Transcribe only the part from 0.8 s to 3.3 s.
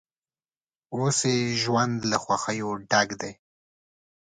اوس یې ژوند له خوښیو ډک